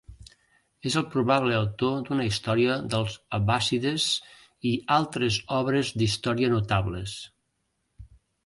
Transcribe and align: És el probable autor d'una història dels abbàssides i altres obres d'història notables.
És 0.91 0.93
el 0.99 1.03
probable 1.15 1.57
autor 1.57 1.99
d'una 2.07 2.25
història 2.29 2.79
dels 2.93 3.17
abbàssides 3.39 4.07
i 4.73 4.73
altres 4.99 5.41
obres 5.61 5.93
d'història 6.01 6.51
notables. 6.59 7.19